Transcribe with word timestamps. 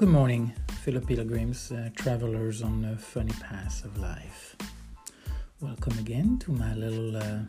Good 0.00 0.08
morning, 0.08 0.54
fellow 0.82 1.00
pilgrims, 1.02 1.70
uh, 1.70 1.90
travelers 1.94 2.62
on 2.62 2.80
the 2.80 2.96
funny 2.96 3.34
path 3.34 3.84
of 3.84 3.98
life. 3.98 4.56
Welcome 5.60 5.98
again 5.98 6.38
to 6.38 6.52
my 6.52 6.74
little 6.74 7.18
uh, 7.18 7.40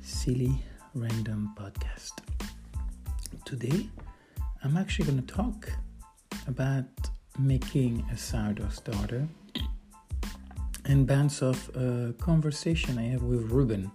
silly 0.00 0.64
random 0.94 1.54
podcast. 1.54 2.12
Today, 3.44 3.90
I'm 4.64 4.78
actually 4.78 5.04
going 5.04 5.22
to 5.22 5.34
talk 5.34 5.70
about 6.46 6.86
making 7.38 8.06
a 8.10 8.16
sourdough 8.16 8.70
starter 8.70 9.28
and 10.86 11.06
bounce 11.06 11.42
off 11.42 11.68
a 11.76 12.14
conversation 12.18 12.98
I 12.98 13.08
have 13.08 13.22
with 13.22 13.42
Ruben, 13.52 13.92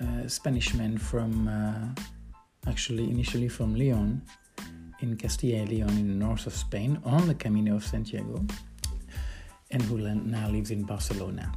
a 0.00 0.28
Spanish 0.28 0.74
man 0.74 0.98
from, 0.98 1.46
uh, 1.46 2.02
actually, 2.68 3.08
initially 3.08 3.48
from 3.48 3.76
Leon 3.76 4.22
in 5.02 5.16
Castilla 5.16 5.64
Leon 5.64 5.90
in 5.90 6.08
the 6.08 6.26
north 6.26 6.46
of 6.46 6.54
Spain 6.54 7.00
on 7.04 7.26
the 7.26 7.34
Camino 7.34 7.76
of 7.76 7.84
Santiago 7.84 8.44
and 9.70 9.82
who 9.82 9.98
now 9.98 10.48
lives 10.48 10.70
in 10.70 10.82
Barcelona. 10.82 11.52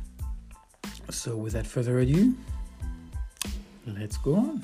So, 1.10 1.36
without 1.36 1.66
further 1.66 2.00
ado, 2.00 2.36
let's 3.86 4.18
go 4.18 4.36
on. 4.36 4.64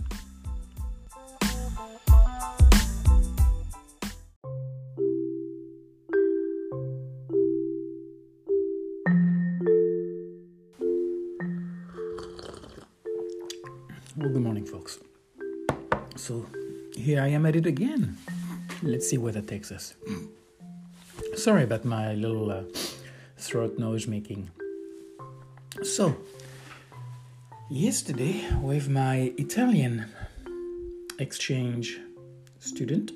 Well, 14.16 14.30
good 14.30 14.41
morning, 14.41 14.66
folks. 14.66 14.99
So, 16.16 16.45
here 16.95 17.21
I 17.21 17.27
am 17.30 17.45
at 17.45 17.55
it 17.55 17.66
again. 17.66 18.17
Let's 18.81 19.09
see 19.09 19.17
where 19.17 19.33
that 19.33 19.47
takes 19.47 19.73
us. 19.73 19.94
Sorry 21.35 21.63
about 21.63 21.83
my 21.83 22.13
little 22.13 22.49
uh, 22.49 22.63
throat 23.38 23.77
noise 23.77 24.08
making. 24.08 24.49
So, 25.83 26.16
yesterday, 27.69 28.49
with 28.61 28.88
my 28.88 29.33
Italian 29.38 30.05
exchange 31.19 31.99
student 32.59 33.11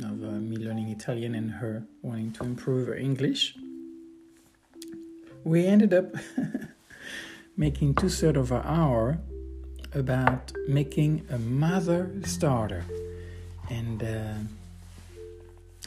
of 0.00 0.24
uh, 0.24 0.40
me 0.40 0.56
learning 0.56 0.88
Italian 0.88 1.36
and 1.36 1.52
her 1.52 1.84
wanting 2.02 2.32
to 2.32 2.42
improve 2.42 2.88
her 2.88 2.96
English, 2.96 3.56
we 5.44 5.66
ended 5.66 5.94
up 5.94 6.16
making 7.56 7.94
two 7.94 8.08
thirds 8.08 8.38
of 8.38 8.50
an 8.50 8.62
hour 8.64 9.18
about 9.94 10.52
making 10.66 11.24
a 11.30 11.38
mother 11.38 12.10
starter. 12.24 12.84
And 13.70 14.02
uh, 14.02 14.34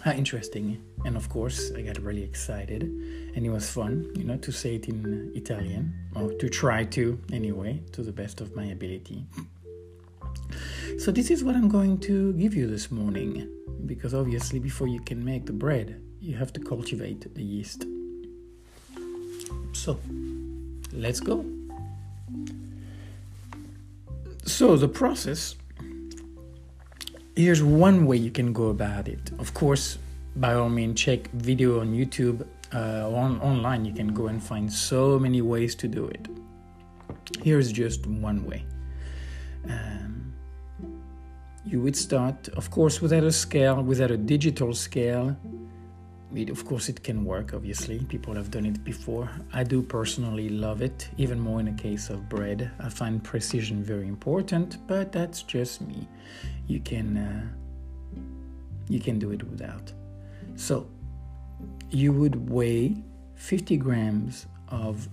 how 0.01 0.11
interesting. 0.11 0.81
And 1.05 1.15
of 1.15 1.29
course, 1.29 1.71
I 1.75 1.81
got 1.81 1.97
really 1.99 2.23
excited. 2.23 2.83
And 2.83 3.45
it 3.45 3.49
was 3.49 3.69
fun, 3.69 4.11
you 4.15 4.23
know, 4.23 4.37
to 4.37 4.51
say 4.51 4.75
it 4.75 4.87
in 4.87 5.31
Italian, 5.35 5.93
or 6.15 6.31
to 6.33 6.49
try 6.49 6.85
to, 6.85 7.19
anyway, 7.31 7.81
to 7.93 8.01
the 8.01 8.11
best 8.11 8.41
of 8.41 8.55
my 8.55 8.65
ability. 8.65 9.25
So, 10.97 11.11
this 11.11 11.29
is 11.29 11.43
what 11.43 11.55
I'm 11.55 11.69
going 11.69 11.99
to 11.99 12.33
give 12.33 12.55
you 12.55 12.67
this 12.67 12.91
morning. 12.91 13.47
Because 13.85 14.13
obviously, 14.13 14.59
before 14.59 14.87
you 14.87 14.99
can 14.99 15.23
make 15.23 15.45
the 15.45 15.53
bread, 15.53 16.01
you 16.19 16.35
have 16.35 16.51
to 16.53 16.59
cultivate 16.59 17.33
the 17.33 17.43
yeast. 17.43 17.85
So, 19.73 19.99
let's 20.91 21.19
go. 21.19 21.45
So, 24.45 24.75
the 24.75 24.87
process 24.87 25.55
here's 27.39 27.63
one 27.63 28.05
way 28.05 28.17
you 28.17 28.31
can 28.31 28.51
go 28.51 28.67
about 28.67 29.07
it. 29.07 29.31
Of 29.39 29.53
course, 29.53 29.97
by 30.35 30.55
all 30.55 30.69
means, 30.69 30.99
check 30.99 31.31
video 31.31 31.79
on 31.79 31.93
YouTube 31.93 32.45
uh, 32.73 33.09
on 33.09 33.39
online. 33.39 33.85
You 33.85 33.93
can 33.93 34.13
go 34.13 34.27
and 34.27 34.43
find 34.43 34.71
so 34.71 35.17
many 35.17 35.41
ways 35.41 35.73
to 35.75 35.87
do 35.87 36.07
it. 36.07 36.27
Here's 37.41 37.71
just 37.71 38.05
one 38.05 38.45
way. 38.45 38.65
Um, 39.69 40.33
you 41.65 41.81
would 41.81 41.95
start, 41.95 42.49
of 42.49 42.69
course, 42.71 43.01
without 43.01 43.23
a 43.23 43.31
scale, 43.31 43.81
without 43.83 44.11
a 44.11 44.17
digital 44.17 44.73
scale. 44.73 45.37
It, 46.35 46.49
of 46.49 46.63
course, 46.65 46.89
it 46.89 47.03
can 47.03 47.25
work, 47.25 47.53
obviously. 47.55 47.99
People 47.99 48.35
have 48.35 48.51
done 48.51 48.65
it 48.65 48.83
before. 48.83 49.29
I 49.51 49.63
do 49.63 49.81
personally 49.81 50.49
love 50.49 50.81
it, 50.83 51.09
even 51.17 51.39
more 51.39 51.59
in 51.59 51.67
a 51.67 51.73
case 51.73 52.11
of 52.11 52.29
bread. 52.29 52.71
I 52.79 52.89
find 52.89 53.23
precision 53.23 53.83
very 53.83 54.07
important, 54.07 54.77
but 54.87 55.11
that's 55.11 55.41
just 55.41 55.81
me 55.81 56.07
you 56.67 56.79
can 56.79 57.17
uh, 57.17 57.47
you 58.87 58.99
can 58.99 59.19
do 59.19 59.31
it 59.31 59.43
without. 59.43 59.91
So 60.55 60.87
you 61.89 62.13
would 62.13 62.49
weigh 62.49 62.95
50 63.35 63.77
grams 63.77 64.45
of 64.69 65.09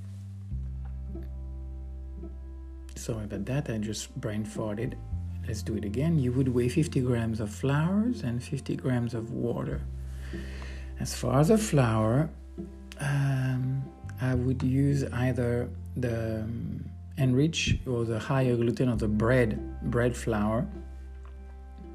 sorry 2.94 3.24
about 3.24 3.44
that 3.46 3.70
I 3.70 3.78
just 3.78 4.14
brain 4.20 4.44
farted 4.44 4.94
let's 5.46 5.62
do 5.62 5.76
it 5.76 5.84
again 5.84 6.18
you 6.18 6.32
would 6.32 6.48
weigh 6.48 6.68
50 6.68 7.00
grams 7.02 7.40
of 7.40 7.50
flours 7.50 8.22
and 8.22 8.42
50 8.42 8.76
grams 8.76 9.14
of 9.14 9.32
water 9.32 9.80
as 11.00 11.14
far 11.14 11.40
as 11.40 11.48
the 11.48 11.58
flour 11.58 12.30
um, 13.00 13.84
I 14.20 14.34
would 14.34 14.62
use 14.62 15.04
either 15.04 15.68
the 15.96 16.40
um, 16.40 16.84
enrich 17.18 17.78
or 17.86 18.04
the 18.04 18.18
higher 18.18 18.56
gluten 18.56 18.88
of 18.88 18.98
the 18.98 19.08
bread 19.08 19.58
bread 19.90 20.16
flour. 20.16 20.66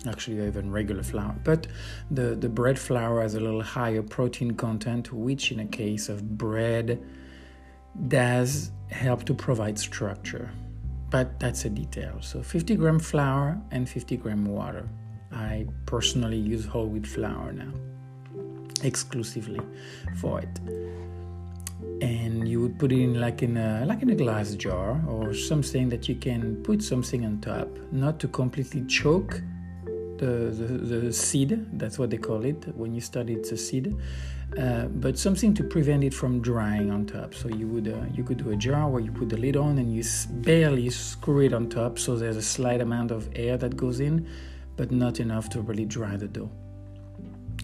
Actually 0.07 0.45
even 0.47 0.72
regular 0.72 1.03
flour 1.03 1.35
but 1.44 1.67
the 2.09 2.35
the 2.35 2.50
bread 2.50 2.79
flour 2.79 3.22
has 3.22 3.35
a 3.35 3.39
little 3.39 3.62
higher 3.62 4.01
protein 4.01 4.51
content 4.51 5.13
which 5.13 5.51
in 5.51 5.59
a 5.59 5.66
case 5.66 6.09
of 6.09 6.38
bread 6.39 7.00
does 8.07 8.72
help 8.89 9.23
to 9.25 9.33
provide 9.33 9.78
structure. 9.78 10.50
But 11.12 11.39
that's 11.39 11.66
a 11.66 11.69
detail. 11.69 12.18
So 12.22 12.41
50 12.41 12.75
gram 12.78 12.97
flour 12.97 13.62
and 13.72 13.88
50 13.88 14.18
gram 14.18 14.45
water. 14.45 14.88
I 15.31 15.68
personally 15.85 16.38
use 16.38 16.66
whole 16.66 16.88
wheat 16.88 17.06
flour 17.06 17.51
now 17.51 17.72
exclusively 18.84 19.62
for 20.18 20.40
it 20.40 20.59
and 22.02 22.47
you 22.47 22.59
would 22.59 22.80
put 22.80 22.92
it 22.92 23.00
in 23.00 23.19
like 23.19 23.44
in 23.44 23.58
a 23.58 23.86
like 23.86 24.02
in 24.02 24.09
a 24.09 24.16
glass 24.16 24.56
jar 24.56 25.00
or 25.08 25.34
something 25.34 25.90
that 25.90 26.09
you 26.09 26.16
can 26.16 26.56
put 26.64 26.81
something 26.81 27.25
on 27.25 27.40
top 27.42 27.68
not 27.92 28.19
to 28.19 28.28
completely 28.28 28.84
choke 28.86 29.42
the, 30.22 30.52
the, 30.52 31.00
the, 31.00 31.14
seed, 31.14 31.66
that's 31.80 31.97
what 31.97 32.12
they 32.12 32.18
call 32.18 32.46
it. 32.46 32.68
When 32.75 32.94
you 32.94 33.02
study, 33.02 33.34
it's 33.34 33.52
a 33.52 33.58
seed. 33.58 33.96
Uh, 34.58 34.86
but 34.86 35.18
something 35.18 35.53
to 35.56 35.63
prevent 35.63 36.03
it 36.03 36.13
from 36.13 36.42
drying 36.42 36.92
on 36.92 37.08
top. 37.08 37.34
So 37.34 37.48
you 37.48 37.68
would 37.68 37.88
uh, 37.88 38.02
you 38.13 38.24
could 38.24 38.38
do 38.38 38.52
a 38.52 38.56
jar 38.56 38.88
where 38.88 39.02
you 39.02 39.12
put 39.12 39.30
the 39.30 39.38
lid 39.38 39.58
on 39.58 39.80
and 39.80 39.94
you 39.96 40.03
barely 40.30 40.90
screw 40.92 41.40
it 41.40 41.53
on 41.53 41.69
top, 41.69 41.98
so 41.98 42.16
there's 42.18 42.38
a 42.38 42.42
slight 42.42 42.81
amount 42.81 43.12
of 43.12 43.30
air 43.36 43.58
that 43.58 43.75
goes 43.75 44.00
in, 44.00 44.28
but 44.75 44.92
not 44.92 45.19
enough 45.19 45.50
to 45.50 45.62
really 45.62 45.86
dry 45.86 46.18
the 46.18 46.28
dough. 46.28 46.52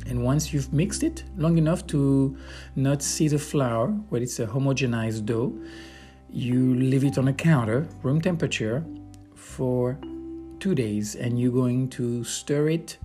And 0.10 0.24
once 0.24 0.54
you've 0.54 0.72
mixed 0.72 1.04
it 1.04 1.24
long 1.38 1.58
enough 1.58 1.86
to 1.88 2.38
not 2.76 3.02
see 3.02 3.28
the 3.28 3.40
flour, 3.40 3.88
where 4.10 4.22
it's 4.22 4.40
a 4.40 4.48
homogenized 4.48 5.26
dough, 5.26 5.54
you 6.30 6.76
leave 6.76 7.04
it 7.04 7.18
on 7.18 7.28
a 7.28 7.34
counter, 7.34 7.88
room 8.04 8.22
temperature, 8.22 8.84
for 9.36 9.98
two 10.60 10.76
days 10.76 11.16
and 11.16 11.40
you're 11.40 11.52
going 11.52 11.90
to 11.90 12.24
stir 12.24 12.70
it 12.70 12.98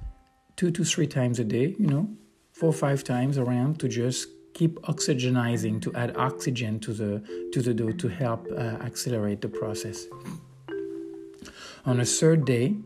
two 0.57 0.71
to 0.71 0.85
three 0.85 1.07
times 1.07 1.39
a 1.39 1.45
day, 1.45 1.75
you 1.79 1.87
know, 1.87 2.09
four 2.53 2.71
or 2.71 2.73
five 2.73 3.03
times 3.05 3.39
around 3.39 3.79
to 3.81 3.89
just 3.89 4.29
keep 4.55 4.79
oxygenizing 4.83 5.81
to 5.81 5.95
add 5.95 6.17
oxygen 6.17 6.79
to 6.81 6.93
the 6.93 7.23
to 7.53 7.63
the 7.63 7.73
dough 7.73 7.93
to 7.93 8.09
help 8.09 8.47
uh, 8.53 8.77
accelerate 8.89 9.41
the 9.41 9.49
process. 9.49 10.07
On 11.85 12.01
a 12.01 12.05
third 12.05 12.45
day, 12.45 12.77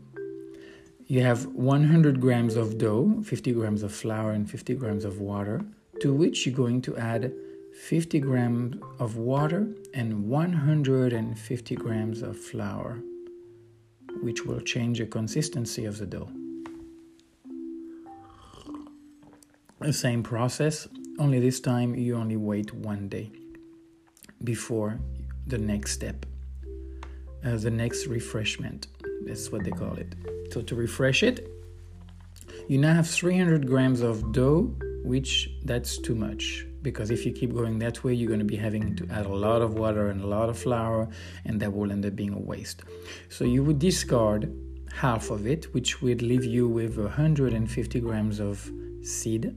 you 1.07 1.21
have 1.21 1.45
100 1.47 2.21
grams 2.21 2.55
of 2.55 2.77
dough, 2.77 3.21
50 3.23 3.53
grams 3.53 3.83
of 3.83 3.93
flour, 3.93 4.31
and 4.31 4.49
50 4.49 4.75
grams 4.75 5.05
of 5.05 5.19
water, 5.19 5.61
to 6.01 6.13
which 6.13 6.45
you're 6.45 6.55
going 6.55 6.81
to 6.83 6.97
add 6.97 7.33
50 7.81 8.19
grams 8.19 8.77
of 8.99 9.17
water 9.17 9.67
and 9.93 10.27
150 10.27 11.75
grams 11.75 12.21
of 12.21 12.37
flour 12.37 13.01
which 14.21 14.45
will 14.45 14.59
change 14.61 14.99
the 14.99 15.05
consistency 15.05 15.85
of 15.85 15.97
the 15.97 16.05
dough. 16.05 16.29
The 19.79 19.93
same 19.93 20.23
process, 20.23 20.87
only 21.19 21.39
this 21.39 21.59
time 21.59 21.95
you 21.95 22.15
only 22.15 22.35
wait 22.35 22.73
one 22.73 23.09
day 23.09 23.31
before 24.43 24.99
the 25.45 25.57
next 25.57 25.91
step, 25.91 26.25
uh, 27.45 27.57
the 27.57 27.71
next 27.71 28.07
refreshment. 28.07 28.87
That's 29.25 29.51
what 29.51 29.63
they 29.63 29.71
call 29.71 29.93
it. 29.93 30.36
So 30.51 30.61
to 30.61 30.75
refresh 30.75 31.23
it, 31.23 31.49
you 32.67 32.77
now 32.77 32.93
have 32.93 33.09
300 33.09 33.67
grams 33.67 34.01
of 34.01 34.31
dough, 34.31 34.75
which 35.03 35.49
that's 35.63 35.97
too 35.97 36.15
much 36.15 36.67
because 36.81 37.11
if 37.11 37.25
you 37.25 37.33
keep 37.33 37.53
going 37.53 37.79
that 37.79 38.03
way, 38.03 38.13
you're 38.13 38.29
going 38.29 38.39
to 38.39 38.45
be 38.45 38.55
having 38.55 38.95
to 38.95 39.05
add 39.09 39.25
a 39.25 39.35
lot 39.47 39.61
of 39.61 39.73
water 39.73 40.09
and 40.09 40.21
a 40.21 40.25
lot 40.27 40.47
of 40.47 40.57
flour, 40.57 41.09
and 41.43 41.59
that 41.59 41.73
will 41.73 41.91
end 41.91 42.05
up 42.05 42.15
being 42.15 42.33
a 42.33 42.39
waste. 42.39 42.83
So 43.27 43.43
you 43.43 43.61
would 43.63 43.79
discard 43.79 44.49
half 44.93 45.29
of 45.29 45.45
it, 45.45 45.73
which 45.73 46.01
would 46.01 46.21
leave 46.21 46.45
you 46.45 46.65
with 46.65 46.97
150 46.97 47.99
grams 47.99 48.39
of 48.39 48.71
seed, 49.03 49.53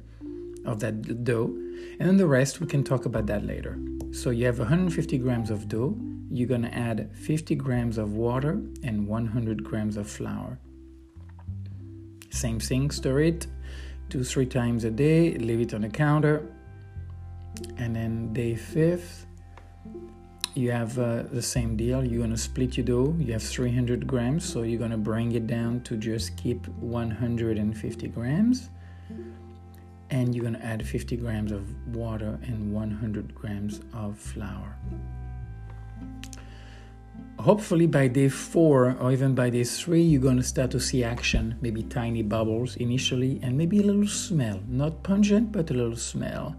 of 0.65 0.81
that 0.81 1.25
dough. 1.25 1.55
And 1.99 2.09
then 2.09 2.17
the 2.17 2.27
rest, 2.27 2.61
we 2.61 2.67
can 2.67 2.83
talk 2.83 3.07
about 3.07 3.27
that 3.27 3.47
later. 3.47 3.79
So 4.13 4.31
you 4.31 4.47
have 4.47 4.59
150 4.59 5.19
grams 5.19 5.51
of 5.51 5.69
dough. 5.69 5.97
You're 6.33 6.49
going 6.49 6.63
to 6.63 6.75
add 6.75 7.15
50 7.15 7.55
grams 7.55 7.97
of 7.97 8.15
water 8.15 8.61
and 8.83 9.07
100 9.07 9.63
grams 9.63 9.97
of 9.97 10.09
flour. 10.09 10.59
Same 12.31 12.61
thing, 12.61 12.91
stir 12.91 13.21
it 13.21 13.47
two, 14.11 14.25
three 14.25 14.47
times 14.47 14.85
a 14.85 14.91
day, 14.91 15.35
leave 15.39 15.61
it 15.61 15.73
on 15.73 15.83
the 15.83 15.89
counter. 15.89 16.43
And 17.79 17.95
then 17.95 18.33
day 18.33 18.57
fifth, 18.57 19.27
you 20.55 20.73
have 20.73 20.99
uh, 20.99 21.23
the 21.31 21.43
same 21.43 21.77
deal. 21.77 22.05
You're 22.05 22.19
going 22.19 22.31
to 22.31 22.37
split 22.37 22.77
your 22.77 22.85
dough. 22.85 23.17
You 23.19 23.33
have 23.33 23.43
300 23.43 24.07
grams, 24.07 24.45
so 24.45 24.63
you're 24.63 24.79
going 24.79 24.91
to 24.91 24.97
bring 24.97 25.33
it 25.33 25.47
down 25.47 25.83
to 25.83 25.97
just 25.97 26.37
keep 26.37 26.67
150 26.69 28.09
grams 28.09 28.71
and 30.11 30.35
you're 30.35 30.43
going 30.43 30.55
to 30.55 30.65
add 30.65 30.85
50 30.85 31.17
grams 31.19 31.53
of 31.53 31.65
water 31.95 32.39
and 32.43 32.73
100 32.73 33.33
grams 33.33 33.81
of 33.95 34.19
flour. 34.19 34.77
Hopefully, 37.41 37.87
by 37.87 38.07
day 38.07 38.29
four 38.29 38.95
or 39.01 39.13
even 39.13 39.35
by 39.35 39.49
day 39.49 39.65
three, 39.65 40.03
you're 40.03 40.21
going 40.21 40.37
to 40.37 40.43
start 40.43 40.71
to 40.71 40.79
see 40.79 41.03
action, 41.03 41.57
maybe 41.63 41.83
tiny 41.83 42.23
bubbles 42.23 42.77
initially, 42.77 43.41
and 43.43 43.57
maybe 43.57 43.81
a 43.81 43.83
little 43.83 44.07
smell. 44.07 44.61
Not 44.69 45.03
pungent, 45.03 45.51
but 45.51 45.71
a 45.71 45.73
little 45.73 45.97
smell. 45.97 46.55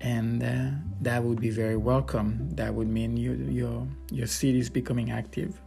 And 0.00 0.42
uh, 0.42 0.70
that 1.02 1.22
would 1.22 1.40
be 1.40 1.50
very 1.50 1.76
welcome. 1.76 2.50
That 2.56 2.74
would 2.74 2.88
mean 2.88 3.16
you, 3.16 3.34
your, 3.48 3.86
your 4.10 4.26
seed 4.26 4.56
is 4.56 4.68
becoming 4.68 5.12
active. 5.12 5.60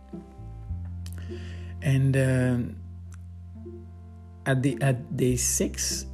And 1.82 2.18
uh, 2.18 2.58
at, 4.46 4.62
the, 4.62 4.78
at 4.82 5.16
day 5.16 5.38
six, 5.38 6.08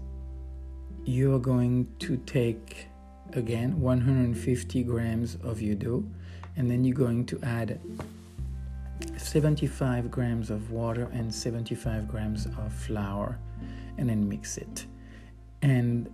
you 1.05 1.33
are 1.33 1.39
going 1.39 1.87
to 1.99 2.17
take 2.17 2.87
again 3.33 3.81
150 3.81 4.83
grams 4.83 5.37
of 5.43 5.59
your 5.59 5.73
dough 5.73 6.05
and 6.57 6.69
then 6.69 6.83
you're 6.83 6.95
going 6.95 7.25
to 7.25 7.39
add 7.43 7.79
75 9.17 10.09
grams 10.09 10.49
of 10.49 10.71
water 10.71 11.09
and 11.13 11.33
75 11.33 12.07
grams 12.07 12.45
of 12.45 12.73
flour 12.73 13.37
and 13.97 14.09
then 14.09 14.27
mix 14.27 14.57
it. 14.57 14.85
And 15.61 16.09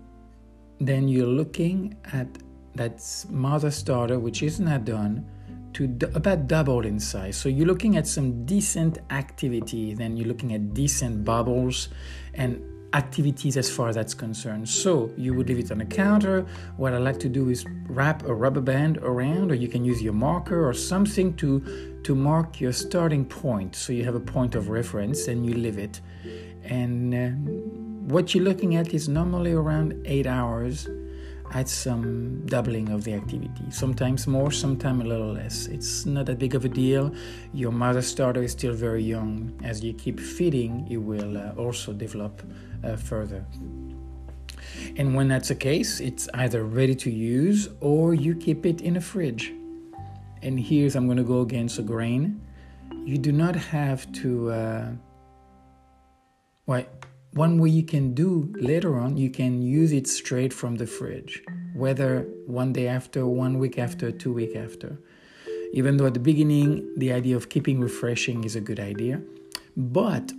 then 0.80 1.08
you're 1.08 1.28
looking 1.28 1.96
at 2.14 2.28
that 2.76 3.04
mother 3.30 3.70
starter 3.70 4.20
which 4.20 4.42
is 4.42 4.60
not 4.60 4.86
done 4.86 5.26
to 5.74 5.88
d- 5.88 6.08
about 6.16 6.48
double 6.48 6.86
in 6.86 7.00
size. 7.00 7.38
So 7.38 7.50
you're 7.50 7.68
looking 7.68 7.98
at 7.98 8.08
some 8.08 8.46
decent 8.46 9.00
activity 9.10 9.94
then 9.94 10.18
you're 10.18 10.28
looking 10.28 10.54
at 10.54 10.74
decent 10.74 11.24
bubbles 11.24 11.90
and 12.34 12.62
activities 12.94 13.58
as 13.58 13.70
far 13.70 13.90
as 13.90 13.96
that's 13.96 14.14
concerned. 14.14 14.68
So 14.68 15.12
you 15.18 15.34
would 15.34 15.48
leave 15.48 15.60
it 15.60 15.72
on 15.72 15.80
the 15.80 15.86
counter. 15.86 16.46
What 16.78 16.94
I 16.94 16.98
like 16.98 17.20
to 17.20 17.30
do 17.30 17.50
is 17.50 17.66
wrap 17.88 18.24
a 18.24 18.34
rubber 18.34 18.62
band 18.62 18.98
around, 18.98 19.52
or 19.52 19.56
you 19.56 19.68
can 19.68 19.86
use 19.86 20.02
your 20.02 20.14
marker 20.14 20.68
or 20.68 20.74
something 20.74 21.34
to 21.36 22.00
to 22.04 22.16
mark 22.16 22.60
your 22.60 22.74
starting 22.74 23.26
point. 23.26 23.76
So 23.76 23.94
you 23.94 24.04
have 24.06 24.16
a 24.16 24.20
point 24.20 24.56
of 24.56 24.70
reference 24.70 25.28
and 25.28 25.46
you 25.46 25.54
leave 25.54 25.78
it. 25.78 26.02
And 26.64 27.14
uh, 27.14 27.30
what 28.14 28.34
you're 28.34 28.44
looking 28.44 28.76
at 28.76 28.94
is 28.94 29.08
normally 29.08 29.54
around 29.54 30.02
eight 30.06 30.26
hours 30.26 30.88
at 31.54 31.68
some 31.68 32.46
doubling 32.46 32.90
of 32.90 33.04
the 33.04 33.14
activity. 33.14 33.64
Sometimes 33.70 34.28
more, 34.28 34.52
sometimes 34.52 35.04
a 35.04 35.08
little 35.08 35.34
less. 35.34 35.68
It's 35.68 36.06
not 36.06 36.26
that 36.28 36.40
big 36.40 36.56
of 36.56 36.66
a 36.66 36.70
deal. 36.70 37.14
Your 37.54 37.72
mother 37.72 38.02
starter 38.02 38.42
is 38.42 38.52
still 38.54 38.74
very 38.74 39.04
young. 39.04 39.60
As 39.64 39.84
you 39.84 39.94
keep 39.94 40.20
feeding, 40.20 40.88
it 40.90 40.98
will 40.98 41.38
uh, 41.38 41.52
also 41.58 41.94
develop 41.94 42.42
uh, 42.84 42.96
further. 42.96 43.46
And 44.98 45.16
when 45.16 45.28
that's 45.28 45.50
the 45.50 45.56
case, 45.56 46.00
it's 46.00 46.30
either 46.34 46.64
ready 46.64 46.96
to 46.96 47.12
use 47.12 47.70
or 47.82 48.14
you 48.14 48.36
keep 48.36 48.66
it 48.66 48.82
in 48.82 48.96
a 48.98 49.02
fridge. 49.02 49.54
And 50.42 50.60
here's 50.60 50.96
I'm 50.96 51.06
going 51.06 51.18
to 51.18 51.24
go 51.24 51.42
against 51.42 51.78
the 51.78 51.84
grain. 51.84 52.42
You 53.04 53.18
do 53.18 53.32
not 53.32 53.56
have 53.56 54.12
to. 54.14 54.52
Uh, 54.52 54.92
well, 56.66 56.86
one 57.34 57.60
way 57.60 57.70
you 57.70 57.84
can 57.84 58.14
do 58.14 58.54
later 58.56 59.00
on, 59.00 59.18
you 59.18 59.30
can 59.30 59.62
use 59.62 59.92
it 59.92 60.08
straight 60.08 60.54
from 60.54 60.76
the 60.76 60.86
fridge, 60.86 61.44
whether 61.74 62.22
one 62.46 62.74
day 62.74 62.88
after, 62.88 63.26
one 63.26 63.58
week 63.58 63.78
after, 63.78 64.12
two 64.12 64.34
week 64.34 64.56
after. 64.56 64.98
Even 65.74 65.96
though 65.96 66.08
at 66.08 66.14
the 66.14 66.20
beginning 66.20 66.94
the 66.98 67.14
idea 67.14 67.36
of 67.36 67.48
keeping 67.48 67.80
refreshing 67.80 68.44
is 68.44 68.58
a 68.58 68.62
good 68.62 68.80
idea, 68.80 69.22
but 69.78 70.34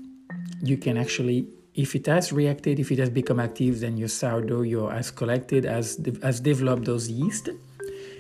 you 0.63 0.77
can 0.77 0.99
actually 0.99 1.47
if 1.75 1.95
it 1.95 2.05
has 2.07 2.33
reacted, 2.33 2.79
if 2.79 2.93
it 2.93 2.99
has 2.99 3.09
become 3.09 3.41
active, 3.41 3.81
then 3.81 3.97
your 3.97 4.09
sourdough 4.09 4.63
you 4.63 4.89
has 4.89 5.11
collected, 5.11 5.65
has, 5.65 5.99
has 6.23 6.41
developed 6.41 6.85
those 6.85 7.09
yeast, 7.09 7.49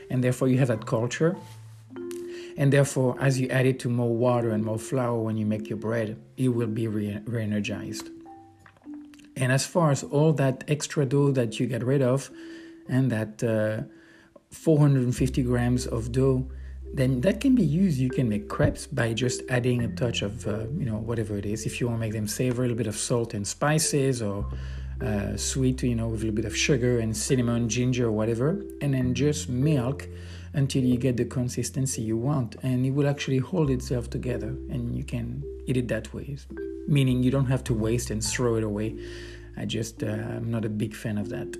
and 0.08 0.24
therefore 0.24 0.48
you 0.48 0.58
have 0.58 0.68
that 0.68 0.86
culture. 0.86 1.36
And 2.56 2.72
therefore, 2.72 3.16
as 3.20 3.40
you 3.40 3.48
add 3.48 3.66
it 3.66 3.78
to 3.80 3.88
more 3.88 4.14
water 4.14 4.50
and 4.50 4.64
more 4.64 4.78
flour 4.78 5.18
when 5.18 5.36
you 5.36 5.46
make 5.46 5.68
your 5.68 5.78
bread, 5.78 6.18
it 6.36 6.48
will 6.48 6.66
be 6.66 6.86
re 6.86 7.18
energized. 7.28 8.10
And 9.36 9.50
as 9.52 9.66
far 9.66 9.90
as 9.90 10.02
all 10.02 10.32
that 10.34 10.64
extra 10.68 11.06
dough 11.06 11.32
that 11.32 11.58
you 11.58 11.66
get 11.66 11.82
rid 11.82 12.02
of, 12.02 12.30
and 12.88 13.10
that 13.10 13.42
uh, 13.42 13.82
450 14.50 15.42
grams 15.42 15.86
of 15.86 16.12
dough 16.12 16.46
then 16.92 17.22
that 17.22 17.40
can 17.40 17.54
be 17.54 17.64
used. 17.64 17.98
You 17.98 18.10
can 18.10 18.28
make 18.28 18.48
crepes 18.48 18.86
by 18.86 19.14
just 19.14 19.42
adding 19.48 19.82
a 19.82 19.88
touch 19.88 20.22
of, 20.22 20.46
uh, 20.46 20.68
you 20.76 20.84
know, 20.84 20.96
whatever 20.96 21.36
it 21.36 21.46
is. 21.46 21.64
If 21.64 21.80
you 21.80 21.88
want 21.88 21.98
to 21.98 22.00
make 22.00 22.12
them 22.12 22.28
savory, 22.28 22.66
a 22.66 22.68
little 22.68 22.76
bit 22.76 22.86
of 22.86 22.96
salt 22.96 23.34
and 23.34 23.46
spices, 23.46 24.20
or 24.20 24.46
uh, 25.00 25.36
sweet, 25.36 25.82
you 25.82 25.94
know, 25.94 26.08
with 26.08 26.20
a 26.20 26.24
little 26.24 26.36
bit 26.36 26.44
of 26.44 26.56
sugar 26.56 26.98
and 26.98 27.16
cinnamon, 27.16 27.68
ginger, 27.68 28.10
whatever, 28.10 28.62
and 28.82 28.92
then 28.92 29.14
just 29.14 29.48
milk 29.48 30.06
until 30.52 30.84
you 30.84 30.98
get 30.98 31.16
the 31.16 31.24
consistency 31.24 32.02
you 32.02 32.16
want, 32.16 32.56
and 32.62 32.84
it 32.84 32.90
will 32.90 33.08
actually 33.08 33.38
hold 33.38 33.70
itself 33.70 34.10
together, 34.10 34.48
and 34.68 34.94
you 34.94 35.02
can 35.02 35.42
eat 35.66 35.78
it 35.78 35.88
that 35.88 36.12
way. 36.12 36.36
Meaning 36.88 37.22
you 37.22 37.30
don't 37.30 37.46
have 37.46 37.64
to 37.64 37.74
waste 37.74 38.10
and 38.10 38.22
throw 38.22 38.56
it 38.56 38.64
away. 38.64 38.98
I 39.56 39.64
just, 39.64 40.02
uh, 40.02 40.06
I'm 40.06 40.50
not 40.50 40.64
a 40.64 40.68
big 40.68 40.94
fan 40.94 41.18
of 41.18 41.28
that. 41.28 41.56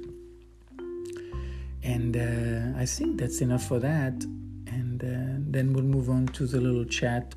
And 1.82 2.16
uh, 2.16 2.78
I 2.78 2.86
think 2.86 3.18
that's 3.20 3.40
enough 3.40 3.66
for 3.66 3.78
that 3.80 4.24
and 4.72 5.02
uh, 5.04 5.50
then 5.50 5.72
we'll 5.72 5.84
move 5.84 6.08
on 6.08 6.26
to 6.28 6.46
the 6.46 6.60
little 6.60 6.84
chat 6.84 7.34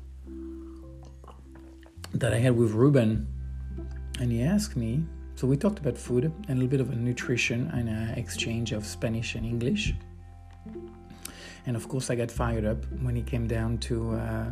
that 2.14 2.32
I 2.32 2.38
had 2.38 2.56
with 2.56 2.72
Ruben. 2.72 3.26
And 4.20 4.32
he 4.32 4.42
asked 4.42 4.76
me, 4.76 5.04
so 5.34 5.46
we 5.46 5.56
talked 5.56 5.78
about 5.78 5.98
food 5.98 6.24
and 6.24 6.50
a 6.50 6.54
little 6.54 6.68
bit 6.68 6.80
of 6.80 6.90
a 6.90 6.96
nutrition 6.96 7.70
and 7.74 7.88
an 7.88 8.18
exchange 8.18 8.72
of 8.72 8.86
Spanish 8.86 9.34
and 9.34 9.44
English. 9.44 9.94
And 11.66 11.76
of 11.76 11.88
course, 11.88 12.10
I 12.10 12.14
got 12.14 12.30
fired 12.30 12.64
up 12.64 12.84
when 13.02 13.14
he 13.16 13.22
came 13.22 13.46
down 13.46 13.78
to 13.78 14.14
uh, 14.14 14.50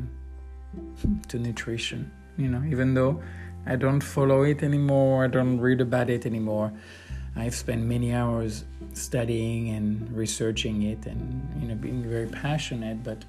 to 1.29 1.38
nutrition. 1.38 2.11
You 2.37 2.49
know, 2.49 2.62
even 2.69 2.95
though 2.95 3.23
I 3.67 3.76
don't 3.76 4.00
follow 4.00 4.43
it 4.43 4.62
anymore, 4.62 5.25
I 5.25 5.29
don't 5.29 5.59
read 5.61 5.81
about 5.81 6.11
it 6.11 6.26
anymore. 6.26 6.73
I've 7.37 7.55
spent 7.55 7.83
many 7.83 8.12
hours 8.12 8.64
studying 8.93 9.71
and 9.71 10.11
researching 10.12 10.83
it 10.83 11.05
and 11.07 11.49
you 11.61 11.69
know 11.69 11.75
being 11.75 12.03
very 12.03 12.29
passionate 12.29 13.03
but 13.03 13.25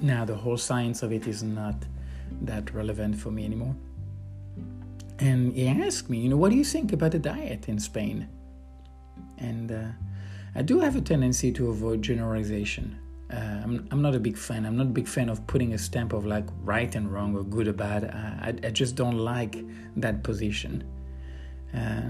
now 0.00 0.24
the 0.24 0.34
whole 0.34 0.56
science 0.56 1.04
of 1.04 1.12
it 1.12 1.28
is 1.28 1.44
not 1.44 1.76
that 2.42 2.74
relevant 2.74 3.16
for 3.16 3.30
me 3.30 3.44
anymore. 3.44 3.76
And 5.20 5.54
he 5.54 5.68
asked 5.68 6.10
me 6.10 6.18
you 6.18 6.28
know 6.28 6.36
what 6.36 6.50
do 6.50 6.56
you 6.56 6.64
think 6.64 6.92
about 6.92 7.12
the 7.12 7.20
diet 7.20 7.68
in 7.68 7.78
spain? 7.78 8.28
And 9.38 9.70
uh, 9.70 9.88
i 10.54 10.62
do 10.62 10.80
have 10.80 10.96
a 10.96 11.00
tendency 11.00 11.52
to 11.52 11.68
avoid 11.68 12.02
generalization 12.02 12.98
uh, 13.32 13.36
I'm, 13.36 13.88
I'm 13.90 14.02
not 14.02 14.14
a 14.14 14.20
big 14.20 14.36
fan 14.36 14.64
i'm 14.64 14.76
not 14.76 14.86
a 14.86 14.90
big 14.90 15.08
fan 15.08 15.28
of 15.28 15.46
putting 15.46 15.74
a 15.74 15.78
stamp 15.78 16.12
of 16.12 16.26
like 16.26 16.46
right 16.62 16.94
and 16.94 17.12
wrong 17.12 17.36
or 17.36 17.42
good 17.42 17.68
or 17.68 17.72
bad 17.72 18.04
uh, 18.04 18.44
I, 18.46 18.68
I 18.68 18.70
just 18.70 18.94
don't 18.94 19.18
like 19.18 19.56
that 19.96 20.22
position 20.22 20.84
uh, 21.76 22.00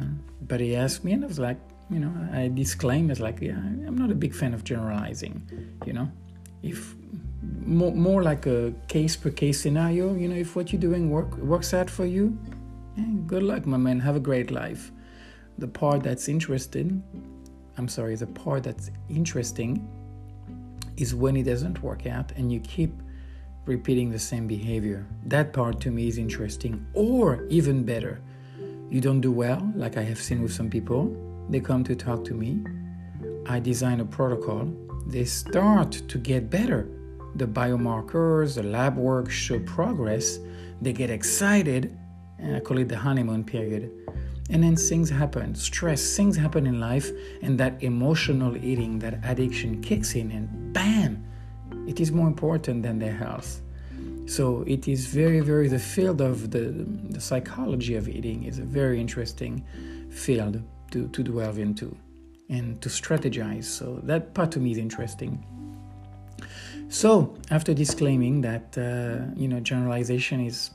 but 0.42 0.60
he 0.60 0.76
asked 0.76 1.04
me, 1.04 1.12
and 1.12 1.24
I 1.24 1.26
was 1.26 1.38
like, 1.38 1.58
you 1.90 1.98
know, 1.98 2.12
I 2.32 2.48
disclaimed 2.48 3.10
as 3.10 3.20
like, 3.20 3.40
yeah, 3.40 3.56
I'm 3.56 3.96
not 3.96 4.10
a 4.10 4.14
big 4.14 4.34
fan 4.34 4.54
of 4.54 4.64
generalizing. 4.64 5.42
You 5.84 5.92
know, 5.92 6.12
if 6.62 6.94
more, 7.42 7.92
more 7.92 8.22
like 8.22 8.46
a 8.46 8.72
case 8.88 9.16
per 9.16 9.30
case 9.30 9.60
scenario. 9.60 10.14
You 10.14 10.28
know, 10.28 10.36
if 10.36 10.56
what 10.56 10.72
you're 10.72 10.80
doing 10.80 11.10
work 11.10 11.36
works 11.36 11.74
out 11.74 11.88
for 11.90 12.06
you, 12.06 12.38
yeah, 12.96 13.04
good 13.26 13.42
luck, 13.42 13.66
my 13.66 13.76
man. 13.76 14.00
Have 14.00 14.16
a 14.16 14.20
great 14.20 14.50
life. 14.50 14.92
The 15.58 15.68
part 15.68 16.02
that's 16.02 16.28
interesting, 16.28 17.02
I'm 17.78 17.88
sorry, 17.88 18.14
the 18.16 18.26
part 18.26 18.64
that's 18.64 18.90
interesting 19.08 19.88
is 20.96 21.14
when 21.14 21.36
it 21.36 21.44
doesn't 21.44 21.82
work 21.82 22.06
out 22.06 22.32
and 22.32 22.52
you 22.52 22.60
keep 22.60 22.92
repeating 23.64 24.10
the 24.10 24.18
same 24.18 24.46
behavior. 24.46 25.06
That 25.24 25.52
part 25.52 25.80
to 25.80 25.90
me 25.90 26.08
is 26.08 26.18
interesting, 26.18 26.86
or 26.94 27.44
even 27.48 27.84
better 27.84 28.20
you 28.88 29.00
don't 29.00 29.20
do 29.20 29.32
well, 29.32 29.72
like 29.74 29.96
I 29.96 30.02
have 30.02 30.20
seen 30.20 30.42
with 30.42 30.52
some 30.52 30.70
people, 30.70 31.14
they 31.50 31.58
come 31.60 31.82
to 31.84 31.96
talk 31.96 32.24
to 32.26 32.34
me. 32.34 32.64
I 33.46 33.58
design 33.58 34.00
a 34.00 34.04
protocol. 34.04 34.72
They 35.06 35.24
start 35.24 35.90
to 36.08 36.18
get 36.18 36.50
better. 36.50 36.88
The 37.34 37.46
biomarkers, 37.46 38.54
the 38.54 38.62
lab 38.62 38.96
work 38.96 39.30
show 39.30 39.58
progress. 39.60 40.38
They 40.80 40.92
get 40.92 41.10
excited, 41.10 41.98
and 42.38 42.54
I 42.54 42.60
call 42.60 42.78
it 42.78 42.88
the 42.88 42.96
honeymoon 42.96 43.44
period. 43.44 43.90
And 44.50 44.62
then 44.62 44.76
things 44.76 45.10
happen. 45.10 45.54
Stress 45.54 46.16
things 46.16 46.36
happen 46.36 46.66
in 46.66 46.80
life 46.80 47.10
and 47.42 47.58
that 47.58 47.82
emotional 47.82 48.56
eating 48.56 48.98
that 49.00 49.18
addiction 49.24 49.82
kicks 49.82 50.14
in 50.14 50.30
and 50.30 50.72
bam 50.72 51.24
it 51.86 52.00
is 52.00 52.10
more 52.10 52.26
important 52.26 52.82
than 52.82 52.98
their 52.98 53.14
health. 53.14 53.62
So 54.26 54.64
it 54.66 54.88
is 54.88 55.06
very 55.06 55.40
very 55.40 55.68
the 55.68 55.78
field 55.78 56.20
of 56.20 56.50
the, 56.50 56.86
the 57.10 57.20
psychology 57.20 57.94
of 57.96 58.08
eating 58.08 58.44
is 58.44 58.58
a 58.58 58.64
very 58.64 59.00
interesting 59.00 59.64
field 60.10 60.62
to, 60.90 61.08
to 61.08 61.22
delve 61.22 61.58
into 61.58 61.96
and 62.48 62.80
to 62.82 62.88
strategize. 62.88 63.64
So 63.64 64.00
that 64.04 64.34
part 64.34 64.52
to 64.52 64.60
me 64.60 64.72
is 64.72 64.78
interesting. 64.78 65.44
So 66.88 67.34
after 67.50 67.74
disclaiming 67.74 68.42
that 68.42 68.78
uh, 68.78 69.32
you 69.36 69.48
know 69.48 69.60
generalization 69.60 70.40
is 70.40 70.70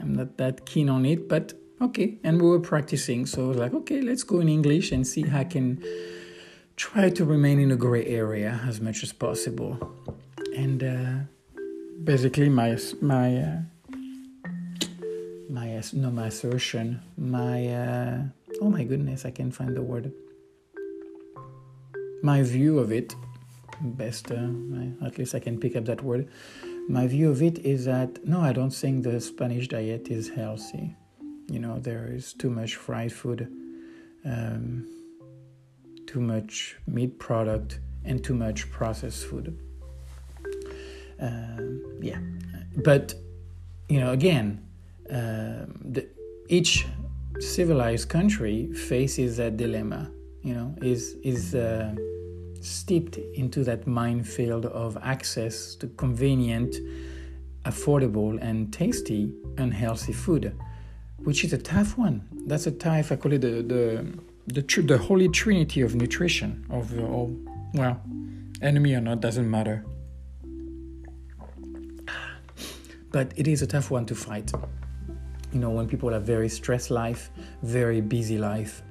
i'm 0.00 0.14
not 0.14 0.36
that 0.38 0.64
keen 0.64 0.88
on 0.88 1.04
it 1.04 1.28
but 1.28 1.52
okay. 1.82 2.18
And 2.24 2.40
we 2.40 2.48
were 2.48 2.60
practicing. 2.60 3.26
So 3.26 3.44
I 3.44 3.48
was 3.48 3.56
like 3.58 3.74
okay 3.74 4.00
let's 4.00 4.22
go 4.22 4.40
in 4.40 4.48
english 4.48 4.92
and 4.92 5.06
see 5.06 5.22
how 5.22 5.40
i 5.40 5.44
can 5.44 5.82
try 6.76 7.10
to 7.10 7.24
remain 7.24 7.58
in 7.60 7.70
a 7.70 7.76
gray 7.76 8.04
area 8.06 8.60
as 8.66 8.80
much 8.80 9.02
as 9.02 9.12
possible. 9.12 9.78
And 10.56 10.82
uh, 10.82 11.14
basically 12.04 12.48
my 12.48 12.78
my 13.00 13.36
uh, 13.36 13.58
my 15.48 15.82
no 15.92 16.10
my 16.10 16.26
assertion 16.26 17.00
my 17.16 17.68
uh, 17.68 18.22
oh 18.60 18.70
my 18.70 18.84
goodness 18.84 19.24
i 19.24 19.30
can't 19.30 19.54
find 19.54 19.76
the 19.76 19.82
word. 19.82 20.12
My 22.22 22.42
view 22.42 22.78
of 22.78 22.92
it 22.92 23.14
best 23.80 24.30
uh, 24.30 24.48
at 25.04 25.18
least 25.18 25.34
i 25.34 25.40
can 25.40 25.58
pick 25.58 25.76
up 25.76 25.84
that 25.86 26.02
word. 26.02 26.28
My 26.88 27.06
view 27.06 27.30
of 27.30 27.42
it 27.42 27.58
is 27.60 27.84
that 27.84 28.24
no 28.26 28.40
i 28.40 28.52
don't 28.52 28.74
think 28.82 29.04
the 29.04 29.20
spanish 29.20 29.68
diet 29.68 30.08
is 30.08 30.30
healthy 30.30 30.96
you 31.48 31.58
know 31.58 31.78
there 31.78 32.08
is 32.10 32.32
too 32.32 32.50
much 32.50 32.76
fried 32.76 33.12
food 33.12 33.48
um, 34.24 34.86
too 36.06 36.20
much 36.20 36.76
meat 36.86 37.18
product 37.18 37.80
and 38.04 38.22
too 38.22 38.34
much 38.34 38.70
processed 38.70 39.24
food. 39.26 39.58
Uh, 41.20 41.62
yeah. 42.00 42.18
But 42.84 43.14
you 43.88 44.00
know 44.00 44.12
again 44.12 44.66
uh, 45.10 45.66
the, 45.84 46.06
each 46.48 46.86
civilized 47.40 48.08
country 48.08 48.72
faces 48.72 49.36
that 49.36 49.56
dilemma 49.56 50.10
you 50.42 50.54
know 50.54 50.74
is 50.82 51.16
is 51.22 51.54
uh, 51.54 51.94
steeped 52.60 53.16
into 53.34 53.64
that 53.64 53.86
minefield 53.86 54.66
of 54.66 54.96
access 55.02 55.74
to 55.76 55.86
convenient 56.04 56.76
affordable 57.64 58.38
and 58.40 58.72
tasty 58.72 59.32
unhealthy 59.58 60.12
food 60.12 60.54
which 61.24 61.44
is 61.44 61.52
a 61.52 61.58
tough 61.58 61.98
one. 61.98 62.26
That's 62.46 62.66
a 62.66 62.72
tough. 62.72 63.12
I 63.12 63.16
call 63.16 63.32
it 63.32 63.40
the 63.40 63.62
the 63.62 64.18
the, 64.46 64.62
tr- 64.62 64.82
the 64.82 64.98
holy 64.98 65.28
trinity 65.28 65.80
of 65.82 65.94
nutrition. 65.94 66.66
Of 66.70 66.98
all, 66.98 67.36
well, 67.74 68.00
enemy 68.60 68.94
or 68.94 69.00
not 69.00 69.20
doesn't 69.20 69.48
matter. 69.48 69.84
But 73.10 73.32
it 73.36 73.46
is 73.46 73.62
a 73.62 73.66
tough 73.66 73.90
one 73.90 74.06
to 74.06 74.14
fight. 74.14 74.52
You 75.52 75.60
know, 75.60 75.70
when 75.70 75.86
people 75.86 76.10
have 76.12 76.22
very 76.22 76.48
stressed 76.48 76.90
life, 76.90 77.30
very 77.62 78.00
busy 78.00 78.38
life, 78.38 78.82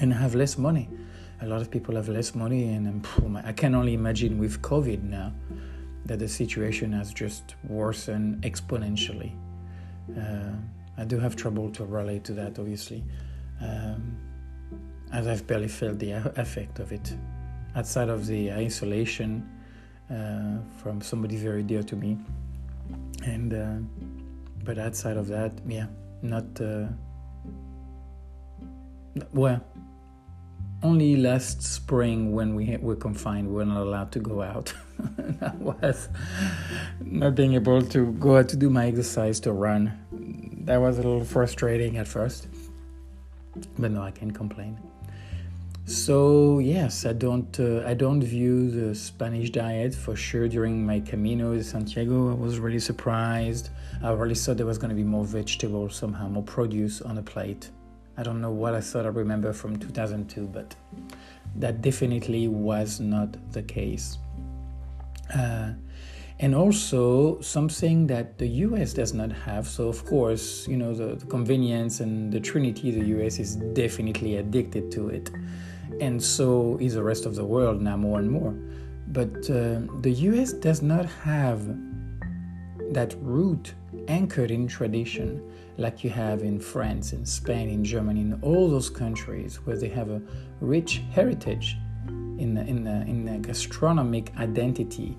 and 0.00 0.12
have 0.12 0.34
less 0.34 0.56
money. 0.56 0.88
A 1.42 1.46
lot 1.46 1.60
of 1.60 1.70
people 1.70 1.96
have 1.96 2.08
less 2.08 2.34
money, 2.34 2.72
and 2.72 3.06
um, 3.18 3.36
I 3.36 3.52
can 3.52 3.74
only 3.74 3.94
imagine 3.94 4.38
with 4.38 4.60
COVID 4.62 5.02
now 5.02 5.32
that 6.06 6.18
the 6.18 6.28
situation 6.28 6.92
has 6.92 7.12
just 7.12 7.54
worsened 7.68 8.42
exponentially. 8.42 9.32
Uh, 10.18 10.52
I 11.00 11.04
do 11.04 11.18
have 11.18 11.34
trouble 11.34 11.70
to 11.70 11.84
relate 11.86 12.24
to 12.24 12.34
that, 12.34 12.58
obviously, 12.58 13.02
um, 13.62 14.18
as 15.14 15.26
I've 15.26 15.46
barely 15.46 15.68
felt 15.68 15.98
the 15.98 16.12
effect 16.36 16.78
of 16.78 16.92
it. 16.92 17.14
Outside 17.74 18.10
of 18.10 18.26
the 18.26 18.52
isolation 18.52 19.48
uh, 20.10 20.58
from 20.76 21.00
somebody 21.00 21.36
very 21.36 21.62
dear 21.62 21.82
to 21.84 21.96
me, 21.96 22.18
and 23.24 23.54
uh, 23.54 23.76
but 24.62 24.78
outside 24.78 25.16
of 25.16 25.26
that, 25.28 25.52
yeah, 25.66 25.86
not 26.20 26.44
uh, 26.60 26.88
well. 29.32 29.64
Only 30.82 31.16
last 31.16 31.62
spring, 31.62 32.32
when 32.32 32.54
we 32.54 32.76
were 32.78 32.96
confined, 32.96 33.48
we 33.48 33.54
were 33.54 33.66
not 33.66 33.82
allowed 33.82 34.12
to 34.12 34.18
go 34.18 34.42
out. 34.42 34.72
that 35.40 35.56
was 35.56 36.08
not 37.00 37.34
being 37.34 37.54
able 37.54 37.82
to 37.82 38.12
go 38.12 38.38
out 38.38 38.48
to 38.50 38.56
do 38.56 38.68
my 38.68 38.86
exercise 38.86 39.40
to 39.40 39.52
run 39.52 39.98
that 40.60 40.78
was 40.78 40.98
a 40.98 41.02
little 41.02 41.24
frustrating 41.24 41.96
at 41.96 42.06
first, 42.06 42.48
but 43.78 43.90
no, 43.90 44.02
I 44.02 44.10
can't 44.10 44.34
complain. 44.34 44.78
So 45.86 46.60
yes, 46.60 47.04
I 47.04 47.12
don't 47.14 47.58
uh, 47.58 47.82
I 47.84 47.94
don't 47.94 48.22
view 48.22 48.70
the 48.70 48.94
Spanish 48.94 49.50
diet 49.50 49.94
for 49.94 50.14
sure. 50.14 50.46
During 50.46 50.86
my 50.86 51.00
Camino 51.00 51.54
de 51.54 51.64
Santiago, 51.64 52.30
I 52.30 52.34
was 52.34 52.58
really 52.60 52.78
surprised. 52.78 53.70
I 54.02 54.12
really 54.12 54.36
thought 54.36 54.56
there 54.56 54.66
was 54.66 54.78
going 54.78 54.90
to 54.90 54.94
be 54.94 55.02
more 55.02 55.24
vegetables 55.24 55.96
somehow, 55.96 56.28
more 56.28 56.44
produce 56.44 57.02
on 57.02 57.16
the 57.16 57.22
plate. 57.22 57.70
I 58.16 58.22
don't 58.22 58.40
know 58.40 58.52
what 58.52 58.74
I 58.74 58.80
thought 58.80 59.04
I 59.04 59.08
remember 59.08 59.52
from 59.52 59.78
2002, 59.78 60.46
but 60.46 60.76
that 61.56 61.80
definitely 61.80 62.48
was 62.48 63.00
not 63.00 63.36
the 63.52 63.62
case. 63.62 64.18
Uh, 65.34 65.72
and 66.42 66.54
also 66.54 67.38
something 67.42 68.06
that 68.06 68.38
the 68.38 68.48
US 68.66 68.94
does 68.94 69.12
not 69.12 69.30
have. 69.30 69.68
So, 69.68 69.88
of 69.88 70.06
course, 70.06 70.66
you 70.66 70.78
know, 70.78 70.94
the, 70.94 71.14
the, 71.14 71.26
convenience 71.26 72.00
and 72.00 72.32
the 72.32 72.40
trinity, 72.40 72.90
the 72.90 73.04
US 73.18 73.38
is 73.38 73.56
definitely 73.56 74.36
addicted 74.36 74.90
to 74.92 75.10
it. 75.10 75.30
And 76.00 76.22
so 76.22 76.78
is 76.80 76.94
the 76.94 77.02
rest 77.02 77.26
of 77.26 77.34
the 77.34 77.44
world 77.44 77.82
now 77.82 77.98
more 77.98 78.18
and 78.18 78.30
more. 78.30 78.54
But 79.08 79.50
uh, 79.50 79.80
the 80.00 80.12
US 80.28 80.54
does 80.54 80.80
not 80.80 81.04
have 81.04 81.60
that 82.92 83.14
root 83.20 83.74
anchored 84.08 84.50
in 84.50 84.66
tradition 84.66 85.42
like 85.76 86.02
you 86.02 86.08
have 86.08 86.42
in 86.42 86.58
France, 86.58 87.12
in 87.12 87.26
Spain, 87.26 87.68
in 87.68 87.84
Germany, 87.84 88.22
in 88.22 88.38
all 88.40 88.70
those 88.70 88.88
countries 88.88 89.56
where 89.66 89.76
they 89.76 89.88
have 89.88 90.08
a 90.08 90.22
rich 90.60 91.02
heritage 91.12 91.76
in, 92.08 92.56
in, 92.56 92.86
in 92.86 93.28
a 93.28 93.38
gastronomic 93.38 94.34
identity 94.38 95.18